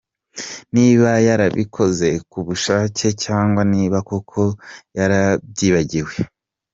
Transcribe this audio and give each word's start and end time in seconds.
niba 0.75 1.09
yarabikoze 1.27 2.09
ku 2.31 2.39
bushake 2.47 3.07
cyangwa 3.23 3.61
niba 3.73 3.97
koko 4.09 4.41
yarabyibagiwe. 4.97 6.13